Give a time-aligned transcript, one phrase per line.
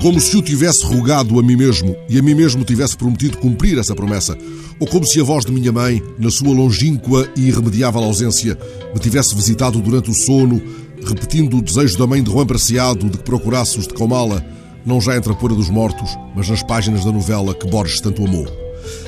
[0.00, 3.78] como se o tivesse rogado a mim mesmo e a mim mesmo tivesse prometido cumprir
[3.78, 4.36] essa promessa,
[4.78, 8.56] ou como se a voz de minha mãe, na sua longínqua e irremediável ausência,
[8.94, 10.62] me tivesse visitado durante o sono,
[11.04, 14.44] repetindo o desejo da mãe de Juan Preciado de que procurasse os de Comala,
[14.86, 18.24] não já entre a poeira dos mortos, mas nas páginas da novela que Borges tanto
[18.24, 18.46] amou.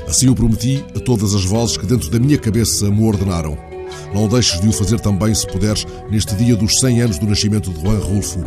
[0.08, 3.69] Assim o prometi a todas as vozes que dentro da minha cabeça me ordenaram.
[4.14, 7.70] Não deixes de o fazer também, se puderes, neste dia dos 100 anos do nascimento
[7.70, 8.44] de Juan Rulfo.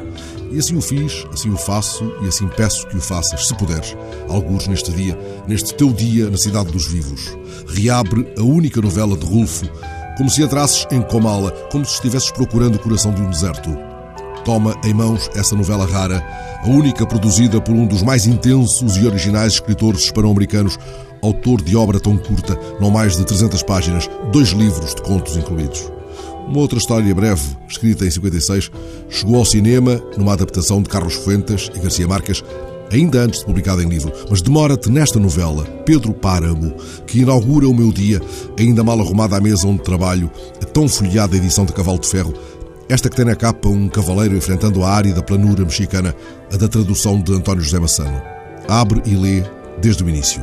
[0.51, 3.95] E assim o fiz, assim o faço e assim peço que o faças, se puderes,
[4.29, 5.17] alguns neste dia,
[5.47, 7.35] neste teu dia na cidade dos vivos.
[7.67, 9.65] Reabre a única novela de Rulfo,
[10.17, 13.69] como se entrasses em Comala, como se estivesses procurando o coração de um deserto.
[14.45, 16.21] Toma em mãos essa novela rara,
[16.61, 20.77] a única produzida por um dos mais intensos e originais escritores hispano-americanos,
[21.23, 25.91] autor de obra tão curta, não mais de 300 páginas, dois livros de contos incluídos.
[26.47, 28.69] Uma outra história breve, escrita em 56,
[29.09, 32.43] chegou ao cinema numa adaptação de Carlos Fuentes e Garcia Marques,
[32.91, 36.73] ainda antes de publicada em livro, mas demora-te nesta novela, Pedro Páramo,
[37.07, 38.21] que inaugura o meu dia,
[38.59, 40.29] ainda mal arrumada à mesa onde trabalho,
[40.61, 42.33] a tão folheada edição de Cavalo de Ferro,
[42.89, 46.13] esta que tem na capa um cavaleiro enfrentando a árida planura mexicana,
[46.51, 48.21] a da tradução de António José Massano.
[48.67, 49.43] Abre e lê
[49.81, 50.41] desde o início.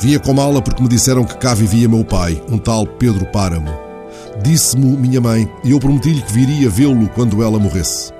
[0.00, 3.70] Vinha com mala porque me disseram que cá vivia meu pai, um tal Pedro Páramo.
[4.42, 8.12] Disse-me minha mãe e eu prometi-lhe que viria vê-lo quando ela morresse.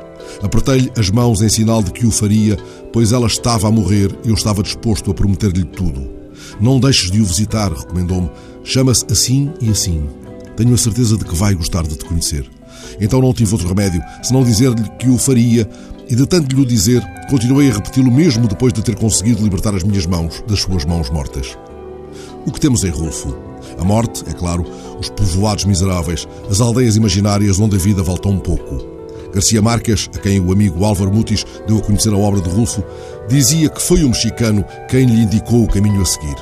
[0.42, 2.56] Apertei-lhe as mãos em sinal de que o faria,
[2.92, 6.10] pois ela estava a morrer e eu estava disposto a prometer-lhe tudo.
[6.60, 8.30] Não deixes de o visitar, recomendou-me.
[8.62, 10.06] Chama-se assim e assim.
[10.56, 12.48] Tenho a certeza de que vai gostar de te conhecer.
[13.00, 15.68] Então não tive outro remédio senão dizer-lhe que o faria,
[16.08, 19.82] e de tanto lhe dizer, continuei a repeti-lo mesmo depois de ter conseguido libertar as
[19.82, 21.56] minhas mãos das suas mãos mortas.
[22.46, 23.36] O que temos em Rulfo?
[23.78, 24.64] A morte, é claro,
[24.98, 28.94] os povoados miseráveis, as aldeias imaginárias onde a vida vale tão pouco.
[29.32, 32.84] Garcia Marques, a quem o amigo Álvaro Mutis deu a conhecer a obra de Rulfo,
[33.28, 36.36] dizia que foi o mexicano quem lhe indicou o caminho a seguir.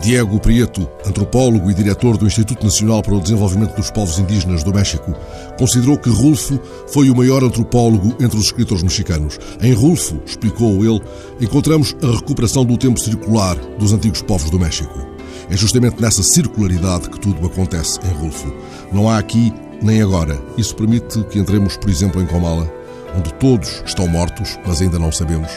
[0.00, 4.72] Diego Prieto, antropólogo e diretor do Instituto Nacional para o Desenvolvimento dos Povos Indígenas do
[4.72, 5.12] México,
[5.58, 6.58] considerou que Rulfo
[6.92, 9.38] foi o maior antropólogo entre os escritores mexicanos.
[9.60, 11.02] Em Rulfo, explicou ele,
[11.40, 15.06] encontramos a recuperação do tempo circular dos antigos povos do México.
[15.50, 18.52] É justamente nessa circularidade que tudo acontece em Rulfo.
[18.92, 20.40] Não há aqui nem agora.
[20.56, 22.70] Isso permite que entremos, por exemplo, em Comala,
[23.16, 25.50] onde todos estão mortos, mas ainda não sabemos,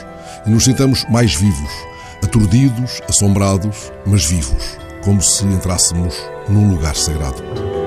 [0.45, 1.71] e nos sintamos mais vivos,
[2.23, 6.15] aturdidos, assombrados, mas vivos, como se entrássemos
[6.47, 7.80] num lugar sagrado.